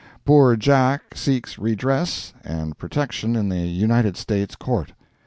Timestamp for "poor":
0.25-0.55